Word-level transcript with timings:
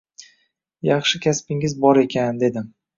Yaxshi 0.89 1.23
kasbingiz 1.27 1.79
bor 1.87 2.05
ekan, 2.07 2.45
dedim 2.45 2.71